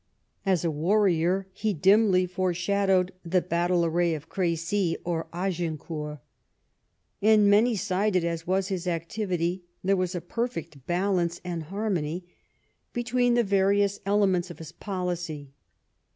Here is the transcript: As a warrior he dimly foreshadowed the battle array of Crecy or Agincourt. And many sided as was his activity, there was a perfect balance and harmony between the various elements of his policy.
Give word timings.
As 0.47 0.65
a 0.65 0.71
warrior 0.71 1.45
he 1.53 1.75
dimly 1.75 2.25
foreshadowed 2.25 3.13
the 3.23 3.39
battle 3.39 3.85
array 3.85 4.15
of 4.15 4.29
Crecy 4.29 4.97
or 5.05 5.27
Agincourt. 5.31 6.17
And 7.21 7.47
many 7.47 7.75
sided 7.75 8.25
as 8.25 8.47
was 8.47 8.69
his 8.69 8.87
activity, 8.87 9.61
there 9.83 9.95
was 9.95 10.15
a 10.15 10.19
perfect 10.21 10.87
balance 10.87 11.39
and 11.45 11.65
harmony 11.69 12.25
between 12.93 13.35
the 13.35 13.43
various 13.43 13.99
elements 14.03 14.49
of 14.49 14.57
his 14.57 14.71
policy. 14.71 15.51